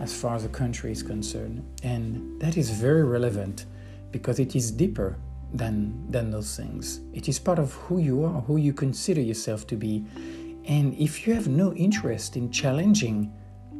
as 0.00 0.18
far 0.18 0.34
as 0.34 0.42
the 0.42 0.48
country 0.48 0.90
is 0.90 1.02
concerned. 1.02 1.62
And 1.82 2.40
that 2.40 2.56
is 2.56 2.70
very 2.70 3.04
relevant 3.04 3.66
because 4.10 4.40
it 4.40 4.56
is 4.56 4.70
deeper 4.70 5.16
than, 5.52 6.10
than 6.10 6.30
those 6.30 6.56
things. 6.56 7.00
It 7.12 7.28
is 7.28 7.38
part 7.38 7.58
of 7.58 7.72
who 7.74 7.98
you 7.98 8.24
are, 8.24 8.40
who 8.40 8.56
you 8.56 8.72
consider 8.72 9.20
yourself 9.20 9.66
to 9.68 9.76
be. 9.76 10.04
And 10.64 10.94
if 10.94 11.26
you 11.26 11.34
have 11.34 11.48
no 11.48 11.72
interest 11.74 12.36
in 12.36 12.50
challenging 12.50 13.32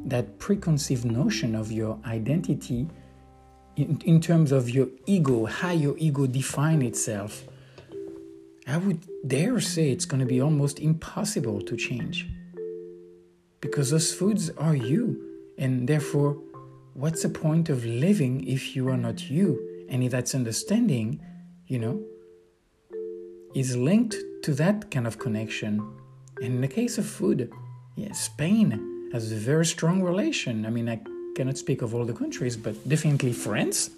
that 0.07 0.39
preconceived 0.39 1.05
notion 1.05 1.55
of 1.55 1.73
your 1.73 1.99
identity 2.05 2.89
in, 3.77 4.01
in 4.05 4.21
terms 4.21 4.53
of 4.53 4.69
your 4.69 4.89
ego, 5.07 5.47
how 5.47 5.71
your 5.71 5.97
ego 5.99 6.27
defines 6.27 6.85
itself, 6.85 7.45
I 8.67 8.77
would 8.77 9.01
dare 9.27 9.61
say 9.61 9.91
it's 9.91 10.05
going 10.05 10.21
to 10.21 10.27
be 10.27 10.41
almost 10.41 10.81
impossible 10.81 11.63
to 11.63 11.77
change. 11.77 12.29
Because 13.61 13.91
those 13.91 14.13
foods 14.13 14.51
are 14.51 14.77
you. 14.77 15.30
And 15.61 15.87
therefore, 15.87 16.39
what's 16.95 17.23
the 17.23 17.29
point 17.29 17.69
of 17.69 17.85
living 17.85 18.49
if 18.49 18.75
you 18.75 18.89
are 18.89 18.97
not 18.97 19.29
you? 19.29 19.85
And 19.91 20.03
if 20.03 20.11
that's 20.11 20.35
understanding, 20.35 21.21
you 21.67 21.79
know, 21.79 22.03
is 23.55 23.77
linked 23.77 24.17
to 24.45 24.55
that 24.55 24.91
kind 24.91 25.07
of 25.07 25.19
connection. 25.19 25.87
And 26.37 26.55
in 26.55 26.61
the 26.63 26.69
case 26.69 26.97
of 26.97 27.05
food, 27.05 27.53
yeah, 27.95 28.13
Spain 28.13 29.11
has 29.13 29.31
a 29.33 29.37
very 29.37 29.67
strong 29.67 30.03
relation. 30.03 30.65
I 30.65 30.71
mean, 30.71 30.89
I 30.89 30.99
cannot 31.37 31.59
speak 31.59 31.83
of 31.83 31.95
all 31.95 32.07
the 32.07 32.15
countries, 32.15 32.57
but 32.57 32.89
definitely 32.89 33.35
France. 33.35 33.91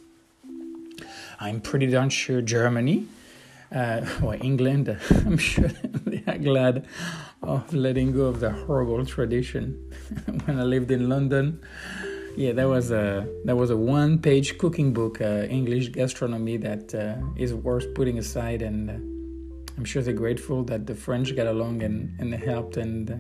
I'm 1.38 1.60
pretty 1.60 1.86
darn 1.86 2.10
sure 2.10 2.40
Germany, 2.40 3.06
uh, 3.72 4.04
or 4.22 4.34
England. 4.34 4.88
I'm 5.10 5.38
sure 5.38 5.70
are 6.26 6.38
glad 6.38 6.86
of 7.42 7.72
letting 7.72 8.12
go 8.12 8.26
of 8.26 8.40
the 8.40 8.50
horrible 8.50 9.04
tradition. 9.04 9.92
when 10.44 10.58
I 10.58 10.62
lived 10.62 10.90
in 10.90 11.08
London, 11.08 11.60
yeah, 12.36 12.52
that 12.52 12.68
was 12.68 12.90
a 12.90 13.26
that 13.44 13.56
was 13.56 13.70
a 13.70 13.76
one-page 13.76 14.58
cooking 14.58 14.92
book, 14.92 15.20
uh, 15.20 15.46
English 15.48 15.88
gastronomy 15.88 16.56
that 16.58 16.94
uh, 16.94 17.16
is 17.36 17.52
worth 17.52 17.94
putting 17.94 18.18
aside, 18.18 18.62
and 18.62 18.90
uh, 18.90 18.94
I'm 19.76 19.84
sure 19.84 20.02
they're 20.02 20.14
grateful 20.14 20.64
that 20.64 20.86
the 20.86 20.94
French 20.94 21.34
got 21.36 21.46
along 21.46 21.82
and 21.82 22.18
and 22.20 22.32
helped, 22.34 22.76
and 22.76 23.10
uh, 23.10 23.16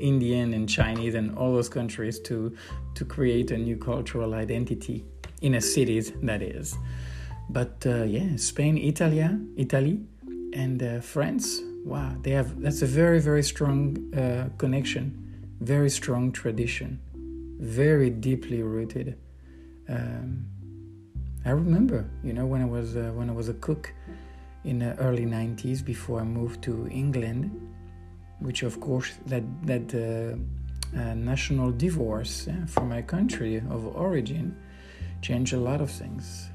Indian 0.00 0.54
and 0.54 0.68
Chinese 0.68 1.14
and 1.14 1.36
all 1.36 1.52
those 1.52 1.68
countries 1.68 2.18
to 2.20 2.54
to 2.94 3.04
create 3.04 3.50
a 3.50 3.58
new 3.58 3.76
cultural 3.76 4.34
identity 4.34 5.04
in 5.40 5.54
a 5.54 5.60
cities 5.60 6.12
that 6.22 6.42
is. 6.42 6.76
But 7.50 7.86
uh, 7.86 8.02
yeah, 8.02 8.36
Spain, 8.36 8.76
Italy, 8.76 9.24
Italy, 9.56 10.00
and 10.52 10.82
uh, 10.82 11.00
France 11.00 11.62
wow 11.92 12.10
they 12.22 12.30
have 12.38 12.48
that's 12.62 12.82
a 12.82 12.90
very 13.00 13.20
very 13.30 13.44
strong 13.52 13.78
uh, 14.14 14.48
connection 14.62 15.04
very 15.60 15.90
strong 16.00 16.30
tradition 16.40 16.90
very 17.60 18.10
deeply 18.10 18.60
rooted 18.62 19.08
um, 19.88 20.44
i 21.44 21.50
remember 21.50 22.00
you 22.22 22.32
know 22.32 22.46
when 22.52 22.60
i 22.66 22.68
was 22.76 22.96
uh, 22.96 23.10
when 23.18 23.28
i 23.30 23.32
was 23.32 23.48
a 23.48 23.58
cook 23.66 23.92
in 24.64 24.78
the 24.80 24.96
early 24.98 25.24
90s 25.24 25.84
before 25.84 26.20
I 26.20 26.24
moved 26.24 26.62
to 26.64 26.88
England, 26.88 27.50
which 28.40 28.62
of 28.62 28.80
course 28.80 29.12
that 29.26 29.44
that 29.66 29.86
uh, 29.94 30.00
uh, 30.98 31.14
national 31.14 31.72
divorce 31.72 32.48
from 32.66 32.88
my 32.88 33.02
country 33.02 33.56
of 33.56 33.86
origin 33.96 34.56
changed 35.22 35.54
a 35.54 35.58
lot 35.68 35.80
of 35.80 35.90
things. 35.90 36.48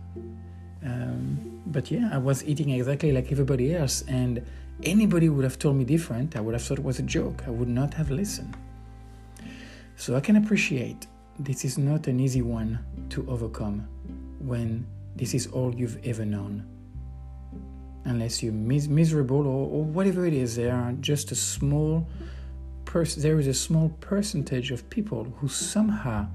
Um, 0.86 1.62
but 1.68 1.90
yeah, 1.92 2.10
I 2.12 2.18
was 2.18 2.44
eating 2.44 2.70
exactly 2.70 3.12
like 3.12 3.32
everybody 3.32 3.74
else, 3.76 4.04
and 4.08 4.42
anybody 4.82 5.30
would 5.30 5.44
have 5.44 5.60
told 5.60 5.76
me 5.76 5.84
different. 5.84 6.36
I 6.36 6.42
would 6.42 6.54
have 6.54 6.64
thought 6.64 6.80
it 6.80 6.84
was 6.84 7.00
a 7.00 7.04
joke. 7.04 7.44
I 7.46 7.52
would 7.52 7.68
not 7.68 7.94
have 7.94 8.10
listened. 8.10 8.56
So 9.96 10.16
I 10.16 10.20
can 10.20 10.38
appreciate 10.38 11.08
this 11.40 11.64
is 11.66 11.78
not 11.78 12.08
an 12.08 12.20
easy 12.20 12.42
one 12.42 12.80
to 13.10 13.26
overcome 13.30 13.88
when 14.40 14.86
this 15.16 15.34
is 15.34 15.48
all 15.48 15.74
you've 15.74 16.00
ever 16.06 16.26
known. 16.26 16.66
Unless 18.06 18.44
you're 18.44 18.54
mis- 18.54 18.88
miserable 18.88 19.48
or, 19.48 19.70
or 19.70 19.84
whatever 19.84 20.26
it 20.26 20.34
is, 20.34 20.56
there 20.56 20.76
are 20.76 20.92
just 20.94 21.32
a 21.32 21.36
small 21.36 22.08
pers- 22.86 23.16
there 23.16 23.40
is 23.40 23.48
a 23.48 23.54
small 23.54 23.90
percentage 24.02 24.72
of 24.72 24.90
people 24.90 25.26
who 25.38 25.48
somehow 25.48 26.28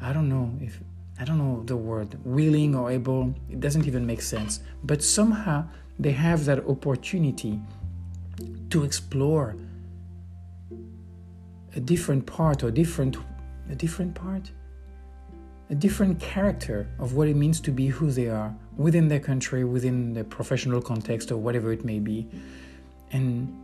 I 0.00 0.12
don't 0.12 0.28
know 0.28 0.52
if 0.60 0.80
I 1.18 1.24
don't 1.24 1.38
know 1.38 1.62
the 1.64 1.76
word 1.76 2.18
willing 2.24 2.74
or 2.74 2.90
able, 2.90 3.34
it 3.50 3.58
doesn't 3.58 3.86
even 3.86 4.06
make 4.06 4.20
sense, 4.20 4.60
but 4.84 5.02
somehow 5.02 5.66
they 5.98 6.12
have 6.12 6.44
that 6.44 6.66
opportunity 6.66 7.60
to 8.70 8.84
explore 8.84 9.56
a 11.74 11.80
different 11.80 12.26
part 12.26 12.62
or 12.62 12.70
different 12.70 13.16
a 13.70 13.74
different 13.74 14.14
part? 14.14 14.50
A 15.70 15.74
different 15.74 16.20
character 16.20 16.88
of 17.00 17.14
what 17.14 17.26
it 17.26 17.34
means 17.34 17.60
to 17.60 17.72
be 17.72 17.88
who 17.88 18.12
they 18.12 18.28
are 18.28 18.54
within 18.76 19.08
their 19.08 19.18
country 19.18 19.64
within 19.64 20.12
the 20.12 20.22
professional 20.22 20.80
context 20.80 21.32
or 21.32 21.38
whatever 21.38 21.72
it 21.72 21.84
may 21.84 21.98
be. 21.98 22.28
And 23.10 23.62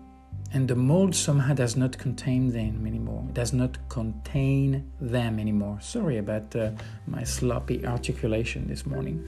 and 0.52 0.66
the 0.66 0.74
mold 0.74 1.14
somehow 1.14 1.54
does 1.54 1.76
not 1.76 1.96
contain 1.96 2.52
them 2.52 2.86
anymore. 2.86 3.24
It 3.28 3.34
does 3.34 3.52
not 3.52 3.78
contain 3.88 4.90
them 5.00 5.38
anymore. 5.38 5.78
Sorry 5.80 6.18
about 6.18 6.54
uh, 6.56 6.72
my 7.06 7.22
sloppy 7.22 7.86
articulation 7.86 8.66
this 8.66 8.84
morning 8.84 9.26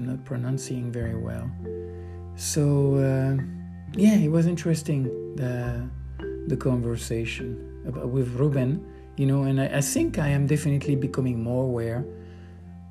i'm 0.00 0.06
not 0.06 0.24
pronouncing 0.24 0.90
very 0.90 1.16
well 1.16 1.50
so 2.34 2.94
uh, 2.96 3.36
yeah 3.92 4.14
it 4.14 4.30
was 4.30 4.46
interesting 4.46 5.04
the 5.36 5.86
the 6.46 6.56
conversation 6.56 7.46
with 7.84 8.28
ruben 8.36 8.82
you 9.16 9.26
know 9.26 9.42
and 9.42 9.60
I, 9.60 9.66
I 9.78 9.80
think 9.82 10.18
i 10.18 10.28
am 10.28 10.46
definitely 10.46 10.96
becoming 10.96 11.42
more 11.42 11.64
aware 11.64 12.04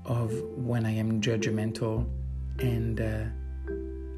of 0.06 0.32
when 0.56 0.86
i 0.86 0.92
am 0.92 1.20
judgmental 1.20 2.06
and 2.60 3.02
uh, 3.02 3.24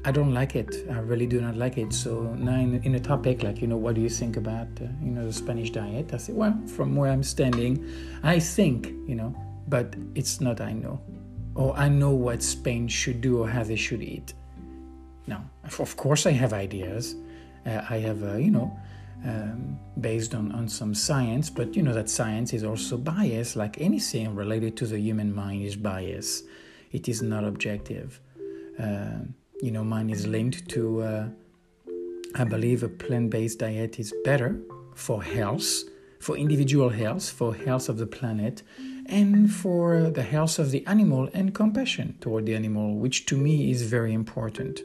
I 0.04 0.10
don't 0.10 0.34
like 0.34 0.56
it. 0.56 0.84
I 0.90 0.98
really 0.98 1.28
do 1.28 1.40
not 1.40 1.56
like 1.56 1.78
it. 1.78 1.92
So 1.92 2.34
now 2.34 2.56
in, 2.56 2.82
in 2.82 2.96
a 2.96 2.98
topic 2.98 3.44
like, 3.44 3.62
you 3.62 3.68
know, 3.68 3.76
what 3.76 3.94
do 3.94 4.00
you 4.00 4.08
think 4.08 4.36
about, 4.36 4.66
uh, 4.80 4.86
you 5.00 5.12
know, 5.12 5.24
the 5.24 5.32
Spanish 5.32 5.70
diet? 5.70 6.12
I 6.12 6.16
say, 6.16 6.32
well, 6.32 6.60
from 6.66 6.96
where 6.96 7.08
I'm 7.08 7.22
standing, 7.22 7.88
I 8.24 8.40
think, 8.40 8.88
you 9.06 9.14
know, 9.14 9.32
but 9.68 9.94
it's 10.16 10.40
not 10.40 10.60
I 10.60 10.72
know. 10.72 11.00
Or 11.54 11.76
I 11.76 11.88
know 11.88 12.10
what 12.10 12.42
Spain 12.42 12.88
should 12.88 13.20
do 13.20 13.38
or 13.42 13.48
how 13.48 13.62
they 13.62 13.76
should 13.76 14.02
eat. 14.02 14.34
No, 15.26 15.38
of 15.78 15.96
course 15.96 16.26
I 16.26 16.32
have 16.32 16.52
ideas. 16.52 17.14
Uh, 17.66 17.82
I 17.88 17.98
have, 17.98 18.22
uh, 18.22 18.36
you 18.36 18.50
know, 18.50 18.76
um, 19.24 19.78
based 20.00 20.34
on, 20.34 20.50
on 20.52 20.68
some 20.68 20.94
science, 20.94 21.48
but 21.48 21.76
you 21.76 21.82
know 21.82 21.94
that 21.94 22.10
science 22.10 22.52
is 22.52 22.64
also 22.64 22.96
biased, 22.96 23.54
like 23.54 23.80
anything 23.80 24.34
related 24.34 24.76
to 24.78 24.86
the 24.86 24.98
human 24.98 25.32
mind 25.32 25.62
is 25.62 25.76
biased. 25.76 26.44
It 26.90 27.08
is 27.08 27.22
not 27.22 27.44
objective. 27.44 28.20
Um, 28.78 29.34
you 29.60 29.70
know, 29.70 29.84
mine 29.84 30.10
is 30.10 30.26
linked 30.26 30.68
to, 30.70 31.02
uh, 31.02 31.28
I 32.34 32.44
believe 32.44 32.82
a 32.82 32.88
plant 32.88 33.30
based 33.30 33.60
diet 33.60 34.00
is 34.00 34.12
better 34.24 34.60
for 34.94 35.22
health, 35.22 35.84
for 36.18 36.36
individual 36.36 36.88
health, 36.88 37.30
for 37.30 37.54
health 37.54 37.88
of 37.88 37.98
the 37.98 38.06
planet, 38.06 38.62
and 39.06 39.52
for 39.52 40.10
the 40.10 40.22
health 40.22 40.58
of 40.58 40.70
the 40.70 40.86
animal 40.86 41.28
and 41.34 41.54
compassion 41.54 42.16
toward 42.20 42.46
the 42.46 42.54
animal, 42.54 42.94
which 42.96 43.26
to 43.26 43.36
me 43.36 43.70
is 43.70 43.82
very 43.82 44.12
important. 44.12 44.80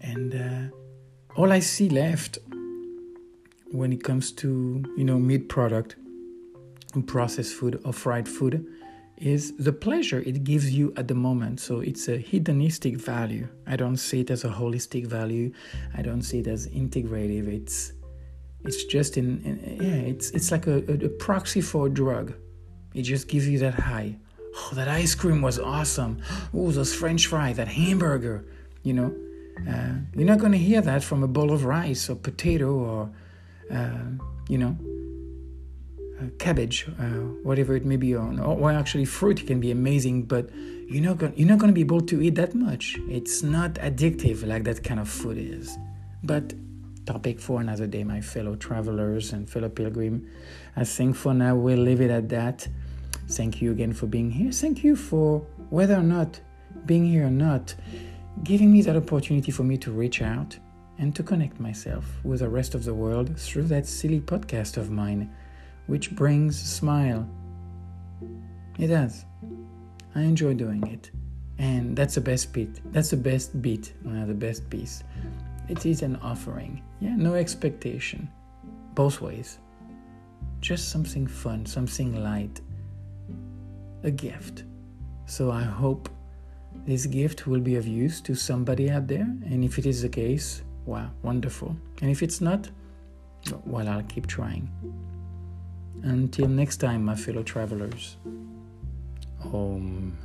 And 0.00 0.34
uh, 0.34 1.40
all 1.40 1.52
I 1.52 1.60
see 1.60 1.88
left 1.88 2.38
when 3.70 3.92
it 3.92 4.04
comes 4.04 4.30
to, 4.32 4.84
you 4.96 5.04
know, 5.04 5.18
meat 5.18 5.48
product, 5.48 5.96
and 6.94 7.06
processed 7.06 7.54
food 7.54 7.80
or 7.84 7.92
fried 7.92 8.28
food, 8.28 8.64
is 9.18 9.56
the 9.56 9.72
pleasure 9.72 10.20
it 10.20 10.44
gives 10.44 10.70
you 10.72 10.92
at 10.96 11.08
the 11.08 11.14
moment. 11.14 11.60
So 11.60 11.80
it's 11.80 12.08
a 12.08 12.18
hedonistic 12.18 12.96
value. 12.96 13.48
I 13.66 13.76
don't 13.76 13.96
see 13.96 14.20
it 14.20 14.30
as 14.30 14.44
a 14.44 14.48
holistic 14.48 15.06
value. 15.06 15.52
I 15.96 16.02
don't 16.02 16.22
see 16.22 16.40
it 16.40 16.46
as 16.46 16.68
integrative. 16.68 17.48
It's 17.48 17.92
it's 18.64 18.84
just 18.84 19.16
in, 19.16 19.42
in 19.44 19.78
yeah. 19.82 20.10
It's 20.10 20.30
it's 20.30 20.50
like 20.50 20.66
a, 20.66 20.76
a, 20.88 21.06
a, 21.06 21.08
proxy 21.08 21.60
for 21.60 21.86
a 21.86 21.90
drug. 21.90 22.34
It 22.94 23.02
just 23.02 23.28
gives 23.28 23.48
you 23.48 23.58
that 23.58 23.74
high. 23.74 24.16
Oh, 24.56 24.70
that 24.74 24.88
ice 24.88 25.14
cream 25.14 25.42
was 25.42 25.58
awesome. 25.58 26.22
Oh, 26.54 26.70
those 26.70 26.94
French 26.94 27.26
fries, 27.26 27.56
that 27.56 27.68
hamburger. 27.68 28.44
You 28.82 28.94
know, 28.94 29.14
uh, 29.68 29.94
you're 30.14 30.26
not 30.26 30.38
going 30.38 30.52
to 30.52 30.58
hear 30.58 30.80
that 30.80 31.02
from 31.02 31.22
a 31.22 31.28
bowl 31.28 31.52
of 31.52 31.64
rice 31.64 32.08
or 32.08 32.16
potato 32.16 32.70
or 32.72 33.10
uh, 33.70 34.04
you 34.48 34.58
know 34.58 34.76
uh, 36.20 36.26
cabbage, 36.38 36.86
uh, 36.98 37.24
whatever 37.42 37.74
it 37.76 37.84
may 37.84 37.96
be 37.96 38.14
on, 38.14 38.38
or, 38.38 38.70
actually 38.70 39.04
fruit 39.04 39.46
can 39.46 39.60
be 39.60 39.70
amazing, 39.70 40.22
but 40.22 40.48
you're 40.88 41.02
not 41.02 41.18
going 41.18 41.34
you're 41.36 41.48
not 41.48 41.58
going 41.58 41.70
to 41.70 41.74
be 41.74 41.80
able 41.80 42.00
to 42.00 42.22
eat 42.22 42.34
that 42.36 42.54
much. 42.54 42.96
It's 43.08 43.42
not 43.42 43.74
addictive 43.74 44.46
like 44.46 44.64
that 44.64 44.82
kind 44.84 45.00
of 45.00 45.08
food 45.08 45.38
is. 45.38 45.76
But 46.22 46.54
topic 47.06 47.40
for 47.40 47.60
another 47.60 47.86
day, 47.86 48.04
my 48.04 48.20
fellow 48.20 48.56
travelers 48.56 49.32
and 49.32 49.48
fellow 49.48 49.68
pilgrim. 49.68 50.28
I 50.76 50.84
think 50.84 51.16
for 51.16 51.34
now 51.34 51.56
we'll 51.56 51.78
leave 51.78 52.00
it 52.00 52.10
at 52.10 52.28
that. 52.30 52.66
Thank 53.28 53.62
you 53.62 53.72
again 53.72 53.92
for 53.92 54.06
being 54.06 54.30
here. 54.30 54.52
Thank 54.52 54.84
you 54.84 54.96
for 54.96 55.40
whether 55.70 55.94
or 55.94 56.02
not 56.02 56.40
being 56.86 57.06
here 57.06 57.26
or 57.26 57.30
not, 57.30 57.74
giving 58.42 58.72
me 58.72 58.82
that 58.82 58.96
opportunity 58.96 59.50
for 59.50 59.62
me 59.62 59.76
to 59.78 59.90
reach 59.90 60.20
out 60.22 60.58
and 60.98 61.14
to 61.16 61.22
connect 61.22 61.58
myself 61.58 62.04
with 62.24 62.40
the 62.40 62.48
rest 62.48 62.74
of 62.74 62.84
the 62.84 62.94
world 62.94 63.38
through 63.38 63.64
that 63.64 63.86
silly 63.86 64.20
podcast 64.20 64.76
of 64.76 64.90
mine 64.90 65.30
which 65.86 66.10
brings 66.12 66.60
a 66.60 66.66
smile. 66.66 67.28
It 68.78 68.88
does. 68.88 69.24
I 70.14 70.22
enjoy 70.22 70.54
doing 70.54 70.86
it. 70.86 71.10
And 71.58 71.96
that's 71.96 72.16
the 72.16 72.20
best 72.20 72.52
bit. 72.52 72.80
That's 72.92 73.10
the 73.10 73.16
best 73.16 73.60
bit, 73.62 73.92
uh, 74.08 74.24
the 74.26 74.34
best 74.34 74.68
piece. 74.70 75.04
It 75.68 75.86
is 75.86 76.02
an 76.02 76.16
offering. 76.16 76.82
Yeah, 77.00 77.16
no 77.16 77.34
expectation. 77.34 78.28
Both 78.94 79.20
ways. 79.20 79.58
Just 80.60 80.90
something 80.90 81.26
fun, 81.26 81.66
something 81.66 82.22
light. 82.22 82.60
A 84.02 84.10
gift. 84.10 84.64
So 85.26 85.50
I 85.50 85.62
hope 85.62 86.08
this 86.86 87.06
gift 87.06 87.46
will 87.46 87.60
be 87.60 87.76
of 87.76 87.86
use 87.86 88.20
to 88.22 88.34
somebody 88.34 88.90
out 88.90 89.06
there. 89.06 89.26
And 89.46 89.64
if 89.64 89.78
it 89.78 89.86
is 89.86 90.02
the 90.02 90.08
case, 90.08 90.62
wow, 90.84 91.10
wonderful. 91.22 91.74
And 92.02 92.10
if 92.10 92.22
it's 92.22 92.40
not, 92.40 92.68
well, 93.64 93.88
I'll 93.88 94.02
keep 94.02 94.26
trying. 94.26 94.70
Until 96.02 96.48
next 96.48 96.78
time, 96.78 97.04
my 97.04 97.14
fellow 97.14 97.42
travelers. 97.42 98.18
Om. 99.52 100.16